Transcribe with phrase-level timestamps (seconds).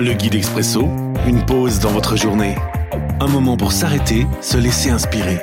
[0.00, 0.82] Le guide expresso,
[1.26, 2.54] une pause dans votre journée.
[3.18, 5.40] Un moment pour s'arrêter, se laisser inspirer.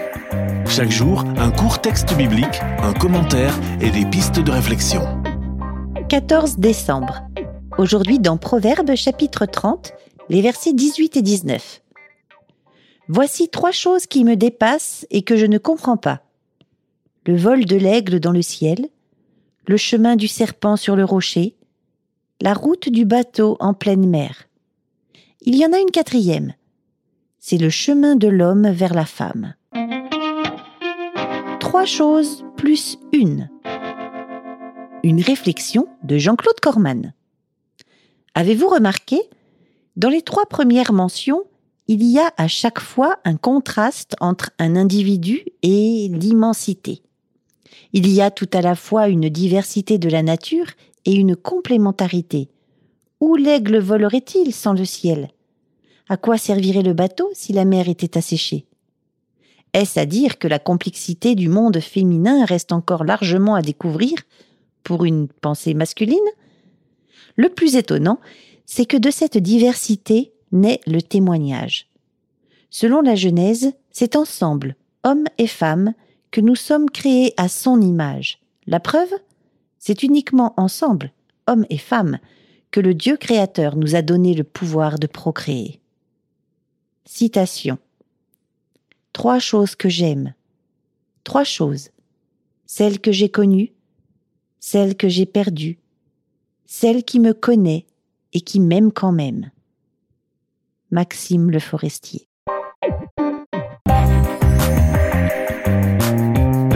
[0.70, 5.02] Chaque jour, un court texte biblique, un commentaire et des pistes de réflexion.
[6.08, 7.24] 14 décembre.
[7.78, 9.92] Aujourd'hui dans Proverbes chapitre 30,
[10.30, 11.82] les versets 18 et 19.
[13.10, 16.22] Voici trois choses qui me dépassent et que je ne comprends pas.
[17.26, 18.88] Le vol de l'aigle dans le ciel,
[19.68, 21.56] le chemin du serpent sur le rocher,
[22.42, 24.48] la route du bateau en pleine mer.
[25.42, 26.54] Il y en a une quatrième.
[27.40, 29.54] C'est le chemin de l'homme vers la femme.
[31.60, 33.50] Trois choses plus une.
[35.04, 37.14] Une réflexion de Jean-Claude Corman.
[38.34, 39.22] Avez-vous remarqué
[39.96, 41.44] Dans les trois premières mentions,
[41.88, 47.02] il y a à chaque fois un contraste entre un individu et l'immensité.
[47.94, 50.66] Il y a tout à la fois une diversité de la nature
[51.06, 52.50] et une complémentarité.
[53.20, 55.30] Où l'aigle volerait-il sans le ciel?
[56.10, 58.66] À quoi servirait le bateau si la mer était asséchée?
[59.74, 64.14] Est-ce à dire que la complexité du monde féminin reste encore largement à découvrir
[64.84, 66.18] pour une pensée masculine?
[67.36, 68.20] Le plus étonnant,
[68.66, 71.88] c'est que de cette diversité naît le témoignage.
[72.70, 75.94] Selon la Genèse, c'est ensemble, hommes et femmes,
[76.32, 78.40] que nous sommes créés à son image.
[78.68, 79.14] La preuve?
[79.86, 81.12] C'est uniquement ensemble,
[81.46, 82.18] hommes et femmes,
[82.72, 85.80] que le Dieu créateur nous a donné le pouvoir de procréer.
[87.06, 87.78] Citation.
[89.14, 90.34] Trois choses que j'aime.
[91.24, 91.92] Trois choses.
[92.66, 93.74] Celle que j'ai connue,
[94.60, 95.78] celle que j'ai perdue,
[96.66, 97.86] celle qui me connaît
[98.34, 99.52] et qui m'aime quand même.
[100.90, 102.28] Maxime Le Forestier.